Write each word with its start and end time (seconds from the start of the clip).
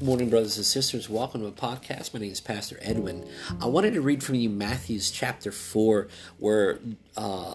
Morning, 0.00 0.30
brothers 0.30 0.56
and 0.56 0.64
sisters. 0.64 1.10
Welcome 1.10 1.40
to 1.40 1.48
a 1.48 1.50
podcast. 1.50 2.14
My 2.14 2.20
name 2.20 2.30
is 2.30 2.40
Pastor 2.40 2.78
Edwin. 2.82 3.28
I 3.60 3.66
wanted 3.66 3.94
to 3.94 4.00
read 4.00 4.22
from 4.22 4.36
you 4.36 4.48
Matthew's 4.48 5.10
chapter 5.10 5.50
4, 5.50 6.06
where 6.38 6.78
uh, 7.16 7.54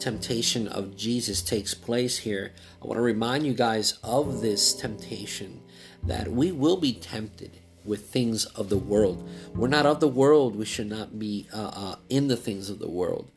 temptation 0.00 0.66
of 0.66 0.96
Jesus 0.96 1.40
takes 1.40 1.72
place 1.72 2.18
here. 2.18 2.52
I 2.82 2.86
want 2.88 2.98
to 2.98 3.02
remind 3.02 3.46
you 3.46 3.54
guys 3.54 3.98
of 4.02 4.40
this 4.40 4.74
temptation 4.74 5.62
that 6.02 6.26
we 6.26 6.50
will 6.50 6.78
be 6.78 6.94
tempted 6.94 7.60
with 7.84 8.08
things 8.08 8.44
of 8.44 8.70
the 8.70 8.78
world. 8.78 9.28
We're 9.54 9.68
not 9.68 9.86
of 9.86 10.00
the 10.00 10.08
world. 10.08 10.56
We 10.56 10.64
should 10.64 10.90
not 10.90 11.20
be 11.20 11.46
uh, 11.54 11.70
uh, 11.72 11.96
in 12.08 12.26
the 12.26 12.36
things 12.36 12.70
of 12.70 12.80
the 12.80 12.90
world. 12.90 13.30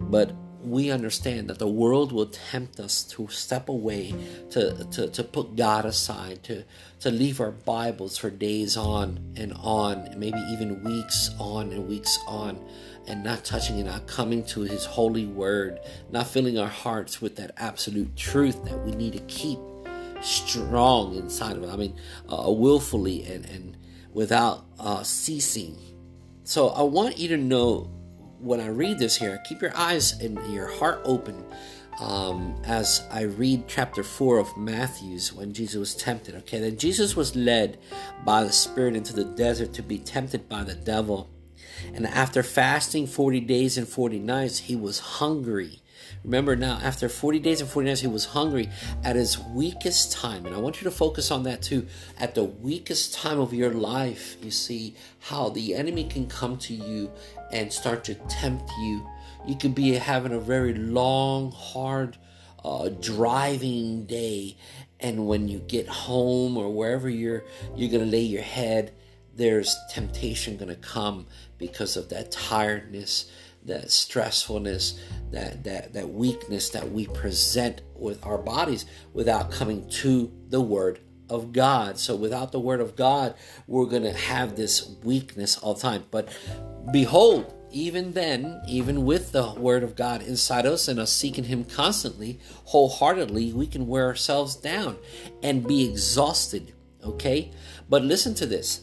But 0.00 0.32
we 0.62 0.90
understand 0.90 1.48
that 1.48 1.58
the 1.58 1.68
world 1.68 2.10
will 2.12 2.26
tempt 2.26 2.80
us 2.80 3.04
to 3.04 3.28
step 3.28 3.68
away, 3.68 4.14
to, 4.50 4.84
to, 4.90 5.08
to 5.08 5.24
put 5.24 5.56
God 5.56 5.84
aside, 5.84 6.42
to, 6.44 6.64
to 7.00 7.10
leave 7.10 7.40
our 7.40 7.52
Bibles 7.52 8.18
for 8.18 8.30
days 8.30 8.76
on 8.76 9.34
and 9.36 9.52
on, 9.54 10.14
maybe 10.16 10.38
even 10.50 10.82
weeks 10.82 11.30
on 11.38 11.72
and 11.72 11.88
weeks 11.88 12.18
on, 12.26 12.64
and 13.06 13.22
not 13.22 13.44
touching 13.44 13.78
it, 13.78 13.84
not 13.84 14.06
coming 14.06 14.44
to 14.46 14.62
His 14.62 14.84
holy 14.84 15.26
word, 15.26 15.78
not 16.10 16.26
filling 16.26 16.58
our 16.58 16.68
hearts 16.68 17.22
with 17.22 17.36
that 17.36 17.52
absolute 17.56 18.16
truth 18.16 18.64
that 18.64 18.78
we 18.84 18.92
need 18.92 19.12
to 19.12 19.20
keep 19.20 19.58
strong 20.20 21.14
inside 21.14 21.56
of 21.56 21.62
it. 21.62 21.70
I 21.70 21.76
mean, 21.76 21.96
uh, 22.28 22.50
willfully 22.50 23.24
and, 23.24 23.44
and 23.46 23.76
without 24.12 24.66
uh, 24.80 25.02
ceasing. 25.04 25.78
So 26.42 26.68
I 26.70 26.82
want 26.82 27.18
you 27.18 27.28
to 27.28 27.36
know 27.36 27.90
when 28.40 28.60
I 28.60 28.68
read 28.68 28.98
this 28.98 29.16
here, 29.16 29.40
keep 29.44 29.62
your 29.62 29.76
eyes 29.76 30.20
and 30.20 30.38
your 30.52 30.68
heart 30.68 31.00
open 31.04 31.44
um, 32.00 32.60
as 32.64 33.02
I 33.10 33.22
read 33.22 33.64
chapter 33.66 34.02
4 34.02 34.38
of 34.38 34.56
Matthew's 34.56 35.32
when 35.32 35.52
Jesus 35.52 35.76
was 35.76 35.94
tempted. 35.94 36.36
Okay, 36.36 36.60
then 36.60 36.76
Jesus 36.76 37.16
was 37.16 37.34
led 37.34 37.78
by 38.24 38.44
the 38.44 38.52
Spirit 38.52 38.94
into 38.94 39.12
the 39.12 39.24
desert 39.24 39.72
to 39.74 39.82
be 39.82 39.98
tempted 39.98 40.48
by 40.48 40.64
the 40.64 40.74
devil. 40.74 41.28
And 41.94 42.06
after 42.06 42.42
fasting 42.42 43.06
40 43.06 43.40
days 43.40 43.78
and 43.78 43.88
40 43.88 44.18
nights, 44.20 44.58
he 44.58 44.76
was 44.76 44.98
hungry. 44.98 45.80
Remember 46.24 46.56
now, 46.56 46.78
after 46.82 47.08
40 47.08 47.38
days 47.38 47.60
and 47.60 47.70
40 47.70 47.88
nights, 47.88 48.00
he 48.00 48.06
was 48.06 48.26
hungry 48.26 48.68
at 49.04 49.16
his 49.16 49.38
weakest 49.38 50.12
time. 50.12 50.46
And 50.46 50.54
I 50.54 50.58
want 50.58 50.80
you 50.80 50.84
to 50.84 50.90
focus 50.90 51.30
on 51.30 51.44
that 51.44 51.62
too. 51.62 51.86
At 52.18 52.34
the 52.34 52.44
weakest 52.44 53.14
time 53.14 53.38
of 53.38 53.52
your 53.52 53.72
life, 53.72 54.36
you 54.42 54.50
see 54.50 54.94
how 55.20 55.48
the 55.50 55.74
enemy 55.74 56.04
can 56.04 56.26
come 56.26 56.58
to 56.58 56.74
you 56.74 57.10
and 57.52 57.72
start 57.72 58.04
to 58.04 58.14
tempt 58.14 58.70
you. 58.80 59.06
You 59.46 59.56
could 59.56 59.74
be 59.74 59.92
having 59.92 60.32
a 60.32 60.40
very 60.40 60.74
long, 60.74 61.52
hard, 61.52 62.18
uh, 62.64 62.88
driving 62.88 64.04
day, 64.04 64.56
and 65.00 65.26
when 65.26 65.48
you 65.48 65.60
get 65.60 65.88
home 65.88 66.56
or 66.56 66.72
wherever 66.72 67.08
you're, 67.08 67.44
you're 67.76 67.90
gonna 67.90 68.10
lay 68.10 68.22
your 68.22 68.42
head. 68.42 68.92
There's 69.34 69.76
temptation 69.90 70.56
gonna 70.56 70.74
come 70.74 71.26
because 71.56 71.96
of 71.96 72.08
that 72.08 72.32
tiredness, 72.32 73.30
that 73.64 73.86
stressfulness, 73.86 74.98
that 75.30 75.64
that 75.64 75.92
that 75.92 76.08
weakness 76.08 76.70
that 76.70 76.90
we 76.90 77.06
present 77.06 77.82
with 77.94 78.24
our 78.24 78.38
bodies 78.38 78.86
without 79.12 79.50
coming 79.50 79.88
to 79.88 80.32
the 80.48 80.60
Word 80.60 81.00
of 81.30 81.52
God. 81.52 81.98
So 81.98 82.16
without 82.16 82.52
the 82.52 82.60
word 82.60 82.80
of 82.80 82.96
God, 82.96 83.34
we're 83.66 83.86
going 83.86 84.02
to 84.02 84.12
have 84.12 84.56
this 84.56 84.88
weakness 85.02 85.58
all 85.58 85.74
the 85.74 85.80
time. 85.80 86.04
But 86.10 86.28
behold, 86.90 87.54
even 87.70 88.12
then, 88.12 88.62
even 88.66 89.04
with 89.04 89.32
the 89.32 89.52
word 89.52 89.82
of 89.82 89.94
God 89.94 90.22
inside 90.22 90.64
us 90.64 90.88
and 90.88 90.98
us 90.98 91.12
seeking 91.12 91.44
him 91.44 91.64
constantly, 91.64 92.40
wholeheartedly, 92.64 93.52
we 93.52 93.66
can 93.66 93.86
wear 93.86 94.06
ourselves 94.06 94.56
down 94.56 94.96
and 95.42 95.66
be 95.66 95.88
exhausted. 95.88 96.72
Okay? 97.04 97.50
But 97.88 98.02
listen 98.02 98.34
to 98.36 98.46
this. 98.46 98.82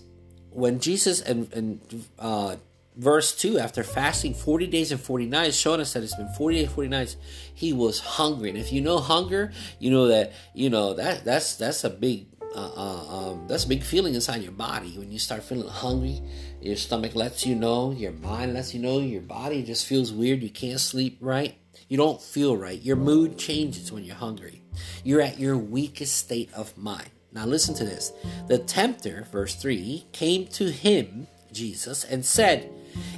When 0.52 0.80
Jesus 0.80 1.20
and, 1.22 1.52
and 1.52 2.06
uh, 2.20 2.58
verse 2.98 3.36
2 3.36 3.60
after 3.60 3.84
fasting 3.84 4.34
40 4.34 4.68
days 4.68 4.92
and 4.92 5.02
40 5.02 5.26
nights 5.26 5.58
showing 5.58 5.82
us 5.82 5.94
that 5.94 6.04
it's 6.04 6.16
been 6.16 6.30
40 6.30 6.56
days 6.62 6.72
40 6.72 6.90
nights 6.90 7.18
he 7.54 7.74
was 7.74 8.00
hungry 8.00 8.50
and 8.50 8.58
if 8.58 8.72
you 8.72 8.82
know 8.82 9.00
hunger 9.00 9.52
you 9.80 9.92
know 9.92 10.08
that 10.08 10.32
you 10.54 10.70
know 10.70 10.94
that 10.94 11.26
that's 11.26 11.56
that's 11.56 11.84
a 11.84 11.90
big 11.90 12.28
uh, 12.56 12.72
uh, 12.74 13.18
um, 13.18 13.46
that's 13.48 13.66
a 13.66 13.68
big 13.68 13.84
feeling 13.84 14.16
inside 14.16 14.42
your 14.42 14.54
body 14.54 14.98
when 14.98 15.12
you 15.12 15.20
start 15.20 15.44
feeling 15.44 15.68
hungry. 15.68 16.22
Your 16.62 16.78
stomach 16.78 17.14
lets 17.14 17.46
you 17.46 17.54
know, 17.54 17.92
your 17.92 18.14
mind 18.14 18.54
lets 18.54 18.74
you 18.74 18.80
know, 18.82 19.00
your 19.00 19.22
body 19.22 19.62
just 19.62 19.86
feels 19.86 20.14
weird. 20.14 20.42
You 20.42 20.50
can't 20.50 20.80
sleep 20.80 21.18
right. 21.20 21.58
You 21.90 21.98
don't 21.98 22.22
feel 22.22 22.56
right. 22.56 22.82
Your 22.82 22.96
mood 22.96 23.38
changes 23.38 23.92
when 23.92 24.06
you're 24.06 24.16
hungry. 24.16 24.64
You're 25.04 25.20
at 25.20 25.38
your 25.38 25.58
weakest 25.58 26.16
state 26.16 26.50
of 26.54 26.78
mind. 26.78 27.10
Now, 27.34 27.46
listen 27.46 27.76
to 27.76 27.84
this. 27.84 28.14
The 28.48 28.60
tempter, 28.60 29.28
verse 29.30 29.56
3, 29.56 30.06
came 30.14 30.48
to 30.48 30.72
him, 30.72 31.28
Jesus, 31.52 32.06
and 32.06 32.26
said, 32.26 32.72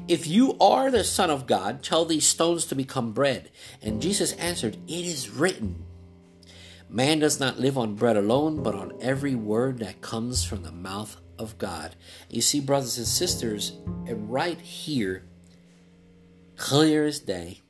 If 0.07 0.25
you 0.25 0.57
are 0.59 0.89
the 0.89 1.03
Son 1.03 1.29
of 1.29 1.47
God, 1.47 1.83
tell 1.83 2.05
these 2.05 2.25
stones 2.25 2.65
to 2.65 2.75
become 2.75 3.11
bread. 3.11 3.49
And 3.81 4.01
Jesus 4.01 4.31
answered, 4.33 4.77
It 4.87 5.05
is 5.05 5.29
written. 5.29 5.83
Man 6.89 7.19
does 7.19 7.41
not 7.41 7.59
live 7.59 7.77
on 7.77 7.95
bread 7.95 8.15
alone, 8.15 8.63
but 8.63 8.73
on 8.73 8.93
every 9.01 9.35
word 9.35 9.79
that 9.79 9.99
comes 9.99 10.45
from 10.45 10.63
the 10.63 10.71
mouth 10.71 11.17
of 11.37 11.57
God. 11.57 11.95
You 12.29 12.41
see, 12.41 12.61
brothers 12.61 12.97
and 12.97 13.05
sisters, 13.07 13.73
right 13.85 14.59
here, 14.61 15.25
clear 16.55 17.05
as 17.05 17.19
day, 17.19 17.61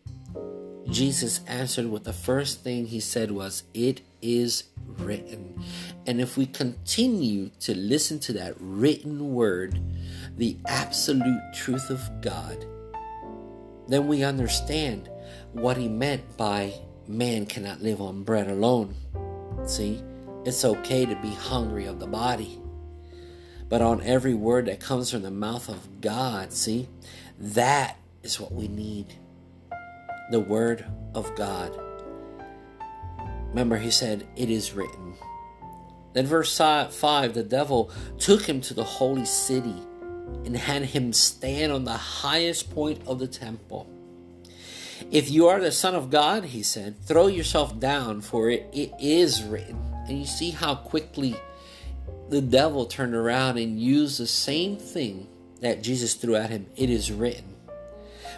Jesus 0.88 1.42
answered 1.48 1.88
with 1.88 2.04
the 2.04 2.14
first 2.14 2.64
thing 2.64 2.86
he 2.86 3.00
said 3.00 3.32
was, 3.32 3.64
It 3.74 4.02
is 4.22 4.66
written. 5.00 5.64
And 6.06 6.22
if 6.22 6.38
we 6.38 6.46
continue 6.46 7.50
to 7.62 7.76
listen 7.76 8.20
to 8.20 8.34
that 8.34 8.56
written 8.60 9.34
word, 9.34 9.82
the 10.38 10.56
absolute 10.68 11.42
truth 11.54 11.90
of 11.90 12.22
God, 12.22 12.66
then 13.88 14.08
we 14.08 14.24
understand 14.24 15.10
what 15.52 15.78
he 15.78 15.88
meant 15.88 16.38
by 16.38 16.74
man 17.08 17.46
cannot 17.46 17.82
live 17.82 18.02
on 18.02 18.24
bread 18.24 18.48
alone. 18.48 18.94
See, 19.66 20.04
it's 20.46 20.64
okay 20.64 21.06
to 21.06 21.16
be 21.16 21.32
hungry 21.32 21.86
of 21.86 22.00
the 22.00 22.08
body. 22.08 22.62
But 23.68 23.82
on 23.82 24.02
every 24.04 24.34
word 24.34 24.68
that 24.68 24.80
comes 24.80 25.12
from 25.12 25.24
the 25.24 25.32
mouth 25.32 25.68
of 25.68 26.00
God, 26.00 26.54
see, 26.54 26.88
that 27.40 27.98
is 28.24 28.40
what 28.40 28.54
we 28.54 28.68
need. 28.68 29.14
The 30.32 30.40
word 30.40 30.86
of 31.16 31.36
God. 31.36 31.78
Remember, 33.50 33.78
he 33.78 33.92
said, 33.92 34.28
It 34.36 34.50
is 34.50 34.74
written. 34.74 35.16
Then, 36.14 36.26
verse 36.26 36.58
5 36.58 37.34
the 37.34 37.44
devil 37.44 37.92
took 38.18 38.44
him 38.44 38.62
to 38.62 38.74
the 38.74 38.84
holy 38.84 39.26
city 39.26 39.76
and 40.46 40.56
had 40.56 40.84
him 40.84 41.14
stand 41.14 41.72
on 41.72 41.86
the 41.86 41.94
highest 41.94 42.74
point 42.74 43.02
of 43.08 43.20
the 43.20 43.28
temple 43.28 43.90
if 45.12 45.30
you 45.30 45.48
are 45.48 45.60
the 45.60 45.72
Son 45.72 45.96
of 45.96 46.10
God, 46.10 46.46
he 46.46 46.64
said, 46.64 46.96
throw 47.06 47.28
yourself 47.28 47.80
down, 47.80 48.22
for 48.22 48.50
it, 48.50 48.68
it 48.74 48.92
is 49.00 49.44
written. 49.44 49.80
And 50.08 50.20
you 50.20 50.26
see 50.26 50.52
how 50.52 50.76
quickly 50.76 51.36
the 52.30 52.42
devil 52.42 52.86
turned 52.86 53.16
around 53.16 53.58
and 53.58 53.80
used 53.80 54.20
the 54.20 54.28
same 54.28 54.78
thing 54.78 55.28
that 55.62 55.82
Jesus 55.82 56.14
threw 56.16 56.36
at 56.36 56.50
him. 56.50 56.68
It 56.76 56.90
is 56.90 57.12
written. 57.12 57.56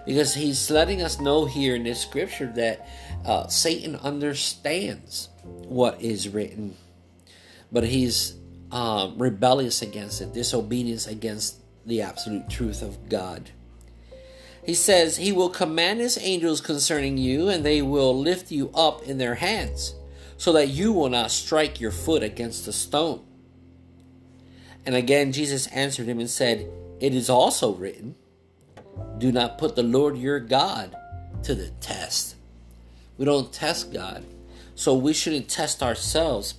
Because 0.05 0.33
he's 0.33 0.69
letting 0.69 1.01
us 1.01 1.19
know 1.19 1.45
here 1.45 1.75
in 1.75 1.83
this 1.83 2.01
scripture 2.01 2.51
that 2.55 2.87
uh, 3.25 3.47
Satan 3.47 3.95
understands 3.97 5.29
what 5.43 6.01
is 6.01 6.29
written, 6.29 6.75
but 7.71 7.83
he's 7.83 8.35
um, 8.71 9.17
rebellious 9.17 9.81
against 9.81 10.21
it, 10.21 10.33
disobedience 10.33 11.05
against 11.07 11.58
the 11.89 12.01
absolute 12.01 12.49
truth 12.49 12.81
of 12.81 13.09
God. 13.09 13.51
He 14.63 14.73
says, 14.73 15.17
He 15.17 15.31
will 15.31 15.49
command 15.49 15.99
His 15.99 16.17
angels 16.17 16.61
concerning 16.61 17.17
you, 17.17 17.49
and 17.49 17.65
they 17.65 17.81
will 17.81 18.17
lift 18.17 18.51
you 18.51 18.69
up 18.73 19.03
in 19.03 19.17
their 19.17 19.35
hands, 19.35 19.95
so 20.37 20.53
that 20.53 20.69
you 20.69 20.93
will 20.93 21.09
not 21.09 21.31
strike 21.31 21.81
your 21.81 21.91
foot 21.91 22.23
against 22.23 22.67
a 22.67 22.71
stone. 22.73 23.25
And 24.85 24.95
again, 24.95 25.31
Jesus 25.31 25.67
answered 25.67 26.07
him 26.07 26.19
and 26.19 26.29
said, 26.29 26.69
It 26.99 27.13
is 27.13 27.29
also 27.29 27.73
written, 27.73 28.15
Do 29.17 29.31
not 29.31 29.57
put 29.57 29.75
the 29.75 29.83
Lord 29.83 30.17
your 30.17 30.39
God 30.39 30.95
to 31.43 31.53
the 31.55 31.69
test. 31.81 32.35
We 33.17 33.25
don't 33.25 33.51
test 33.51 33.93
God, 33.93 34.25
so 34.75 34.93
we 34.93 35.13
shouldn't 35.13 35.49
test 35.49 35.83
ourselves 35.83 36.55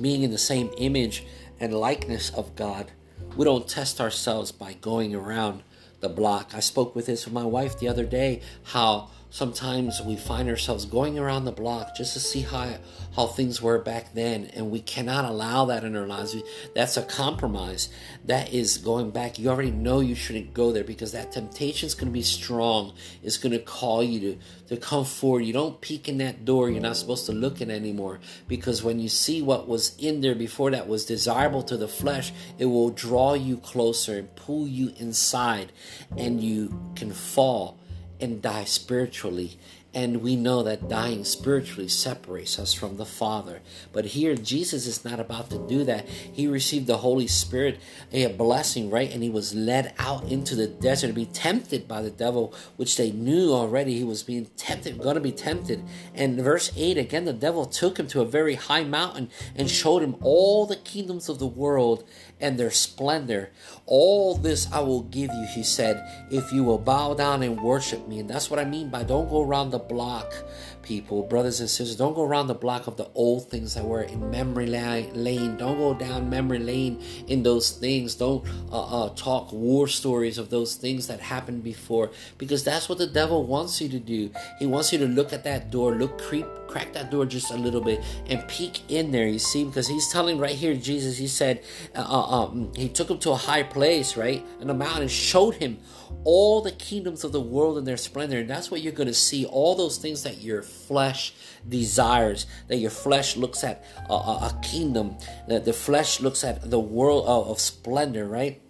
being 0.00 0.22
in 0.22 0.30
the 0.30 0.38
same 0.38 0.70
image 0.78 1.24
and 1.60 1.72
likeness 1.72 2.30
of 2.30 2.56
God. 2.56 2.90
We 3.36 3.44
don't 3.44 3.66
test 3.66 4.00
ourselves 4.00 4.52
by 4.52 4.74
going 4.74 5.14
around 5.14 5.62
the 6.00 6.08
block. 6.08 6.52
I 6.54 6.60
spoke 6.60 6.94
with 6.94 7.06
this 7.06 7.24
with 7.24 7.32
my 7.32 7.44
wife 7.44 7.78
the 7.78 7.88
other 7.88 8.04
day 8.04 8.42
how 8.64 9.08
sometimes 9.32 10.02
we 10.02 10.14
find 10.14 10.46
ourselves 10.50 10.84
going 10.84 11.18
around 11.18 11.46
the 11.46 11.52
block 11.52 11.96
just 11.96 12.12
to 12.12 12.20
see 12.20 12.42
how 12.42 12.76
how 13.16 13.26
things 13.26 13.62
were 13.62 13.78
back 13.78 14.12
then 14.12 14.44
and 14.54 14.70
we 14.70 14.78
cannot 14.78 15.24
allow 15.24 15.64
that 15.64 15.84
in 15.84 15.96
our 15.96 16.06
lives. 16.06 16.36
That's 16.74 16.98
a 16.98 17.02
compromise 17.02 17.88
that 18.26 18.52
is 18.52 18.76
going 18.76 19.10
back. 19.10 19.38
You 19.38 19.48
already 19.48 19.70
know 19.70 20.00
you 20.00 20.14
shouldn't 20.14 20.52
go 20.52 20.70
there 20.70 20.84
because 20.84 21.12
that 21.12 21.32
temptation 21.32 21.86
is 21.86 21.94
going 21.94 22.08
to 22.08 22.12
be 22.12 22.22
strong. 22.22 22.92
It's 23.22 23.38
going 23.38 23.52
to 23.52 23.58
call 23.58 24.02
you 24.02 24.20
to 24.20 24.38
to 24.68 24.76
come 24.76 25.06
forward. 25.06 25.46
You 25.46 25.54
don't 25.54 25.80
peek 25.80 26.10
in 26.10 26.18
that 26.18 26.44
door. 26.44 26.70
You're 26.70 26.82
not 26.82 26.96
supposed 26.96 27.24
to 27.26 27.32
look 27.32 27.62
in 27.62 27.70
anymore 27.70 28.20
because 28.48 28.82
when 28.82 28.98
you 28.98 29.08
see 29.08 29.40
what 29.40 29.66
was 29.66 29.96
in 29.98 30.20
there 30.20 30.34
before 30.34 30.70
that 30.72 30.88
was 30.88 31.06
desirable 31.06 31.62
to 31.62 31.78
the 31.78 31.88
flesh 31.88 32.32
it 32.58 32.66
will 32.66 32.90
draw 32.90 33.32
you 33.32 33.56
closer 33.56 34.18
and 34.18 34.34
pull 34.36 34.68
you 34.68 34.92
inside 34.98 35.72
and 36.18 36.42
you 36.42 36.92
can 36.96 37.10
fall 37.10 37.78
and 38.22 38.40
die 38.40 38.64
spiritually. 38.64 39.58
And 39.94 40.22
we 40.22 40.36
know 40.36 40.62
that 40.62 40.88
dying 40.88 41.22
spiritually 41.24 41.88
separates 41.88 42.58
us 42.58 42.72
from 42.72 42.96
the 42.96 43.04
Father. 43.04 43.60
But 43.92 44.06
here, 44.06 44.34
Jesus 44.34 44.86
is 44.86 45.04
not 45.04 45.20
about 45.20 45.50
to 45.50 45.58
do 45.58 45.84
that. 45.84 46.08
He 46.08 46.46
received 46.46 46.86
the 46.86 46.98
Holy 46.98 47.26
Spirit, 47.26 47.78
a 48.10 48.26
blessing, 48.28 48.88
right? 48.88 49.12
And 49.12 49.22
he 49.22 49.28
was 49.28 49.54
led 49.54 49.92
out 49.98 50.24
into 50.24 50.54
the 50.54 50.66
desert 50.66 51.08
to 51.08 51.12
be 51.12 51.26
tempted 51.26 51.86
by 51.86 52.00
the 52.00 52.10
devil, 52.10 52.54
which 52.76 52.96
they 52.96 53.10
knew 53.10 53.52
already 53.52 53.98
he 53.98 54.04
was 54.04 54.22
being 54.22 54.46
tempted, 54.56 54.98
going 54.98 55.16
to 55.16 55.20
be 55.20 55.32
tempted. 55.32 55.84
And 56.14 56.40
verse 56.40 56.72
8 56.74 56.96
again, 56.96 57.26
the 57.26 57.34
devil 57.34 57.66
took 57.66 57.98
him 57.98 58.06
to 58.08 58.22
a 58.22 58.26
very 58.26 58.54
high 58.54 58.84
mountain 58.84 59.28
and 59.54 59.70
showed 59.70 60.02
him 60.02 60.16
all 60.22 60.64
the 60.64 60.76
kingdoms 60.76 61.28
of 61.28 61.38
the 61.38 61.46
world 61.46 62.04
and 62.40 62.58
their 62.58 62.70
splendor. 62.70 63.50
All 63.84 64.34
this 64.36 64.72
I 64.72 64.80
will 64.80 65.02
give 65.02 65.30
you, 65.32 65.46
he 65.54 65.62
said, 65.62 66.26
if 66.30 66.50
you 66.50 66.64
will 66.64 66.78
bow 66.78 67.12
down 67.12 67.42
and 67.42 67.60
worship 67.60 68.08
me. 68.08 68.20
And 68.20 68.30
that's 68.30 68.50
what 68.50 68.58
I 68.58 68.64
mean 68.64 68.88
by 68.88 69.04
don't 69.04 69.28
go 69.28 69.42
around 69.42 69.70
the 69.70 69.81
block, 69.88 70.34
people, 70.82 71.22
brothers 71.22 71.60
and 71.60 71.68
sisters. 71.68 71.96
Don't 71.96 72.14
go 72.14 72.22
around 72.22 72.46
the 72.46 72.54
block 72.54 72.86
of 72.86 72.96
the 72.96 73.08
old 73.14 73.50
things 73.50 73.74
that 73.74 73.84
were 73.84 74.02
in 74.02 74.30
memory 74.30 74.66
lane. 74.66 75.56
Don't 75.56 75.76
go 75.76 75.94
down 75.94 76.30
memory 76.30 76.58
lane 76.58 77.02
in 77.28 77.42
those 77.42 77.70
things. 77.70 78.14
Don't 78.14 78.46
uh, 78.70 79.04
uh, 79.04 79.08
talk 79.14 79.52
war 79.52 79.88
stories 79.88 80.38
of 80.38 80.50
those 80.50 80.76
things 80.76 81.06
that 81.06 81.20
happened 81.20 81.62
before 81.62 82.10
because 82.38 82.64
that's 82.64 82.88
what 82.88 82.98
the 82.98 83.06
devil 83.06 83.44
wants 83.44 83.80
you 83.80 83.88
to 83.88 83.98
do. 83.98 84.30
He 84.58 84.66
wants 84.66 84.92
you 84.92 84.98
to 84.98 85.06
look 85.06 85.32
at 85.32 85.44
that 85.44 85.70
door, 85.70 85.94
look 85.94 86.20
creep 86.20 86.46
crack 86.72 86.92
that 86.94 87.10
door 87.10 87.26
just 87.26 87.50
a 87.50 87.56
little 87.56 87.82
bit 87.82 88.02
and 88.26 88.46
peek 88.48 88.90
in 88.90 89.10
there, 89.10 89.26
you 89.26 89.38
see, 89.38 89.62
because 89.64 89.86
he's 89.86 90.08
telling 90.08 90.38
right 90.38 90.54
here, 90.54 90.74
Jesus, 90.74 91.18
he 91.18 91.28
said, 91.28 91.62
uh, 91.94 92.00
uh, 92.00 92.44
um, 92.44 92.72
he 92.74 92.88
took 92.88 93.10
him 93.10 93.18
to 93.18 93.30
a 93.30 93.36
high 93.36 93.62
place, 93.62 94.16
right, 94.16 94.44
in 94.58 94.70
a 94.70 94.74
mountain, 94.74 95.02
and 95.02 95.10
showed 95.10 95.56
him 95.56 95.78
all 96.24 96.62
the 96.62 96.72
kingdoms 96.72 97.24
of 97.24 97.32
the 97.32 97.40
world 97.40 97.76
and 97.76 97.86
their 97.86 97.98
splendor. 97.98 98.38
And 98.38 98.48
that's 98.48 98.70
what 98.70 98.80
you're 98.80 98.92
going 98.92 99.08
to 99.08 99.14
see, 99.14 99.44
all 99.44 99.74
those 99.74 99.98
things 99.98 100.22
that 100.22 100.40
your 100.40 100.62
flesh 100.62 101.34
desires, 101.68 102.46
that 102.68 102.78
your 102.78 102.90
flesh 102.90 103.36
looks 103.36 103.62
at 103.64 103.84
a, 104.08 104.14
a, 104.14 104.16
a 104.16 104.60
kingdom, 104.62 105.18
that 105.48 105.66
the 105.66 105.74
flesh 105.74 106.20
looks 106.20 106.42
at 106.42 106.70
the 106.70 106.80
world 106.80 107.26
of, 107.26 107.48
of 107.48 107.60
splendor, 107.60 108.26
right? 108.26 108.62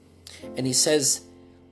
And 0.57 0.67
he 0.67 0.73
says, 0.73 1.23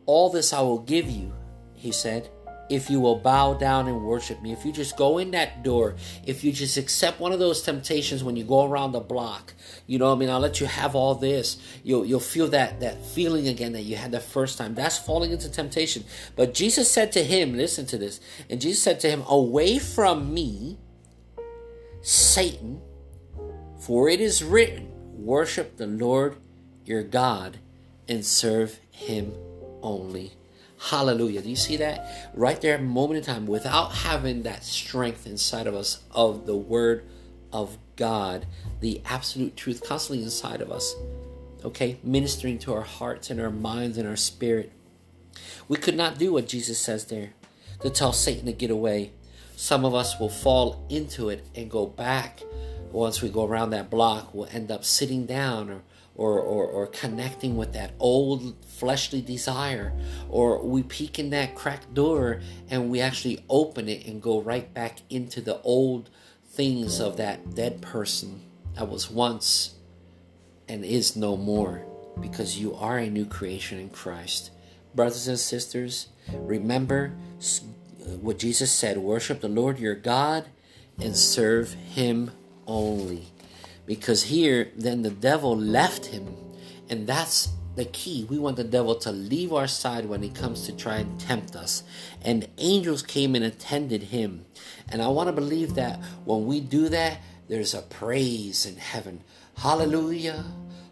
All 0.06 0.30
this 0.30 0.52
I 0.52 0.60
will 0.60 0.78
give 0.78 1.10
you, 1.10 1.32
he 1.74 1.90
said 1.90 2.30
if 2.70 2.88
you 2.88 3.00
will 3.00 3.16
bow 3.16 3.52
down 3.52 3.88
and 3.88 4.04
worship 4.04 4.40
me, 4.40 4.52
if 4.52 4.64
you 4.64 4.70
just 4.70 4.96
go 4.96 5.18
in 5.18 5.32
that 5.32 5.64
door, 5.64 5.96
if 6.24 6.44
you 6.44 6.52
just 6.52 6.76
accept 6.76 7.18
one 7.18 7.32
of 7.32 7.40
those 7.40 7.62
temptations 7.62 8.22
when 8.22 8.36
you 8.36 8.44
go 8.44 8.64
around 8.64 8.92
the 8.92 9.00
block, 9.00 9.52
you 9.88 9.98
know, 9.98 10.12
I 10.12 10.14
mean, 10.14 10.30
I'll 10.30 10.38
let 10.38 10.60
you 10.60 10.66
have 10.66 10.94
all 10.94 11.16
this. 11.16 11.58
You'll 11.82 12.06
you'll 12.06 12.20
feel 12.20 12.46
that 12.48 12.78
that 12.80 13.04
feeling 13.04 13.48
again 13.48 13.72
that 13.72 13.82
you 13.82 13.96
had 13.96 14.12
the 14.12 14.20
first 14.20 14.56
time. 14.56 14.76
That's 14.76 14.96
falling 14.96 15.32
into 15.32 15.50
temptation. 15.50 16.04
But 16.36 16.54
Jesus 16.54 16.88
said 16.88 17.10
to 17.12 17.24
him, 17.24 17.56
listen 17.56 17.86
to 17.86 17.98
this, 17.98 18.20
and 18.48 18.60
Jesus 18.60 18.82
said 18.82 19.00
to 19.00 19.10
him, 19.10 19.24
"Away 19.28 19.80
from 19.80 20.32
me, 20.32 20.78
Satan, 22.02 22.80
for 23.80 24.08
it 24.08 24.20
is 24.20 24.44
written, 24.44 24.88
worship 25.16 25.76
the 25.76 25.88
Lord 25.88 26.36
your 26.84 27.02
God 27.02 27.58
and 28.08 28.24
serve 28.24 28.78
him 28.92 29.34
only." 29.82 30.39
Hallelujah. 30.88 31.42
Do 31.42 31.50
you 31.50 31.56
see 31.56 31.76
that? 31.76 32.30
Right 32.34 32.58
there, 32.58 32.78
moment 32.78 33.18
in 33.18 33.24
time, 33.24 33.46
without 33.46 33.92
having 33.92 34.42
that 34.42 34.64
strength 34.64 35.26
inside 35.26 35.66
of 35.66 35.74
us 35.74 36.02
of 36.10 36.46
the 36.46 36.56
Word 36.56 37.04
of 37.52 37.76
God, 37.96 38.46
the 38.80 39.02
absolute 39.04 39.56
truth 39.56 39.86
constantly 39.86 40.24
inside 40.24 40.62
of 40.62 40.72
us, 40.72 40.94
okay, 41.62 41.98
ministering 42.02 42.58
to 42.60 42.72
our 42.72 42.80
hearts 42.80 43.28
and 43.28 43.38
our 43.38 43.50
minds 43.50 43.98
and 43.98 44.08
our 44.08 44.16
spirit. 44.16 44.72
We 45.68 45.76
could 45.76 45.96
not 45.96 46.18
do 46.18 46.32
what 46.32 46.48
Jesus 46.48 46.78
says 46.78 47.04
there 47.04 47.34
to 47.82 47.90
tell 47.90 48.14
Satan 48.14 48.46
to 48.46 48.52
get 48.52 48.70
away. 48.70 49.12
Some 49.56 49.84
of 49.84 49.94
us 49.94 50.18
will 50.18 50.30
fall 50.30 50.86
into 50.88 51.28
it 51.28 51.44
and 51.54 51.70
go 51.70 51.86
back. 51.86 52.40
Once 52.90 53.20
we 53.20 53.28
go 53.28 53.44
around 53.44 53.70
that 53.70 53.90
block, 53.90 54.32
we'll 54.32 54.48
end 54.50 54.70
up 54.70 54.86
sitting 54.86 55.26
down 55.26 55.68
or 55.68 55.82
or, 56.20 56.38
or, 56.38 56.66
or 56.66 56.86
connecting 56.86 57.56
with 57.56 57.72
that 57.72 57.94
old 57.98 58.54
fleshly 58.66 59.22
desire, 59.22 59.90
or 60.28 60.62
we 60.62 60.82
peek 60.82 61.18
in 61.18 61.30
that 61.30 61.54
cracked 61.54 61.94
door 61.94 62.42
and 62.68 62.90
we 62.90 63.00
actually 63.00 63.42
open 63.48 63.88
it 63.88 64.06
and 64.06 64.20
go 64.20 64.38
right 64.38 64.74
back 64.74 64.98
into 65.08 65.40
the 65.40 65.58
old 65.62 66.10
things 66.44 67.00
of 67.00 67.16
that 67.16 67.54
dead 67.54 67.80
person 67.80 68.42
that 68.74 68.86
was 68.86 69.10
once 69.10 69.76
and 70.68 70.84
is 70.84 71.16
no 71.16 71.38
more 71.38 71.86
because 72.20 72.58
you 72.58 72.74
are 72.74 72.98
a 72.98 73.08
new 73.08 73.24
creation 73.24 73.78
in 73.78 73.88
Christ. 73.88 74.50
Brothers 74.94 75.26
and 75.26 75.38
sisters, 75.38 76.08
remember 76.34 77.14
what 78.20 78.38
Jesus 78.38 78.70
said 78.70 78.98
worship 78.98 79.40
the 79.40 79.48
Lord 79.48 79.78
your 79.78 79.94
God 79.94 80.48
and 81.00 81.16
serve 81.16 81.72
Him 81.72 82.32
only 82.66 83.28
because 83.90 84.22
here 84.22 84.70
then 84.76 85.02
the 85.02 85.10
devil 85.10 85.56
left 85.56 86.06
him. 86.06 86.36
And 86.88 87.08
that's 87.08 87.48
the 87.74 87.86
key. 87.86 88.24
We 88.30 88.38
want 88.38 88.54
the 88.54 88.62
devil 88.62 88.94
to 88.94 89.10
leave 89.10 89.52
our 89.52 89.66
side 89.66 90.06
when 90.06 90.22
he 90.22 90.28
comes 90.28 90.64
to 90.66 90.72
try 90.76 90.98
and 90.98 91.18
tempt 91.18 91.56
us. 91.56 91.82
And 92.22 92.46
angels 92.58 93.02
came 93.02 93.34
and 93.34 93.44
attended 93.44 94.04
him. 94.04 94.44
And 94.92 95.02
i 95.02 95.08
want 95.08 95.26
to 95.26 95.32
believe 95.32 95.74
that 95.74 95.98
when 96.24 96.46
we 96.46 96.60
do 96.60 96.88
that 96.88 97.18
there's 97.48 97.74
a 97.74 97.82
praise 97.82 98.64
in 98.64 98.76
heaven. 98.76 99.24
Hallelujah. 99.56 100.44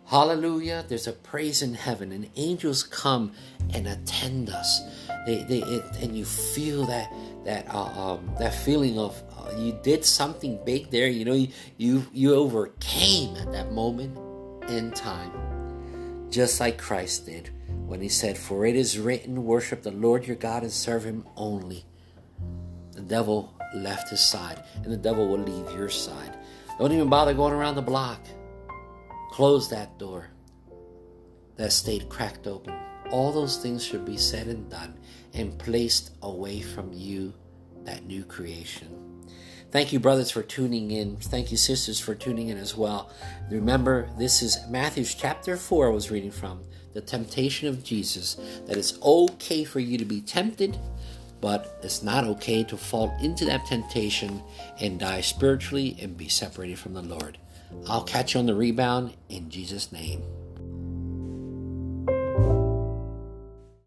Hallelujah. 0.07 0.85
There's 0.89 1.07
a 1.07 1.13
praise 1.13 1.63
in 1.63 1.75
heaven. 1.75 2.11
And 2.11 2.29
angels 2.35 2.83
come 2.83 3.33
and 3.75 3.87
attend 3.87 4.51
us. 4.51 4.81
They, 5.25 5.45
they 5.45 5.63
it, 5.63 5.85
and 6.03 6.17
you 6.17 6.25
feel 6.25 6.85
that 6.87 7.13
that 7.45 7.67
uh, 7.73 8.15
um, 8.15 8.31
that 8.39 8.55
feeling 8.55 8.99
of 8.99 9.23
you 9.57 9.79
did 9.83 10.05
something 10.05 10.59
big 10.65 10.91
there. 10.91 11.09
You 11.09 11.25
know, 11.25 11.35
you, 11.35 11.49
you, 11.77 12.07
you 12.13 12.35
overcame 12.35 13.37
at 13.37 13.53
that 13.53 13.73
moment 13.73 14.17
in 14.69 14.91
time, 14.93 16.29
just 16.31 16.61
like 16.61 16.79
Christ 16.79 17.27
did 17.27 17.51
when 17.87 18.01
he 18.01 18.09
said, 18.09 18.37
For 18.37 18.67
it 18.67 18.77
is 18.77 18.99
written, 18.99 19.45
worship 19.45 19.83
the 19.83 19.91
Lord 19.91 20.27
your 20.27 20.37
God 20.37 20.63
and 20.63 20.73
serve 20.73 21.05
him 21.05 21.25
only. 21.37 21.85
The 22.93 23.03
devil 23.03 23.55
left 23.75 24.11
his 24.11 24.21
side, 24.21 24.63
and 24.83 24.93
the 24.93 24.97
devil 24.97 25.29
will 25.29 25.39
leave 25.39 25.75
your 25.75 25.89
side. 25.89 26.37
Don't 26.79 26.93
even 26.93 27.09
bother 27.09 27.35
going 27.35 27.55
around 27.55 27.75
the 27.75 27.83
block. 27.83 28.21
Close 29.31 29.69
that 29.71 29.99
door 29.99 30.29
that 31.57 31.73
stayed 31.73 32.09
cracked 32.09 32.47
open. 32.47 32.75
All 33.11 33.33
those 33.33 33.57
things 33.57 33.85
should 33.85 34.05
be 34.05 34.17
said 34.17 34.47
and 34.49 34.69
done 34.71 34.99
and 35.35 35.59
placed 35.59 36.13
away 36.23 36.61
from 36.61 36.93
you, 36.93 37.33
that 37.85 38.05
new 38.05 38.25
creation. 38.25 39.09
Thank 39.71 39.93
you, 39.93 40.01
brothers, 40.01 40.31
for 40.31 40.43
tuning 40.43 40.91
in. 40.91 41.17
Thank 41.17 41.51
you, 41.51 41.59
sisters, 41.59 42.01
for 42.01 42.15
tuning 42.15 42.49
in 42.49 42.57
as 42.57 42.77
well. 42.77 43.11
Remember, 43.51 44.09
this 44.19 44.43
is 44.43 44.59
Matthew's 44.69 45.15
chapter 45.15 45.57
4, 45.57 45.89
I 45.89 45.91
was 45.91 46.11
reading 46.11 46.31
from, 46.31 46.63
the 46.95 47.03
temptation 47.03 47.69
of 47.69 47.85
Jesus, 47.85 48.37
that 48.67 48.79
it's 48.79 48.99
okay 49.03 49.65
for 49.65 49.81
you 49.81 49.99
to 49.99 50.07
be 50.07 50.23
tempted, 50.23 50.79
but 51.41 51.79
it's 51.83 52.03
not 52.03 52.25
okay 52.25 52.65
to 52.65 52.77
fall 52.77 53.15
into 53.21 53.45
that 53.45 53.67
temptation 53.67 54.43
and 54.81 54.99
die 54.99 55.21
spiritually 55.21 55.97
and 56.01 56.17
be 56.17 56.29
separated 56.29 56.79
from 56.79 56.95
the 56.95 57.03
Lord. 57.03 57.37
I'll 57.87 58.05
catch 58.05 58.35
you 58.35 58.41
on 58.41 58.47
the 58.47 58.55
rebound 58.55 59.15
in 59.29 59.51
Jesus' 59.51 59.93
name. 59.93 60.23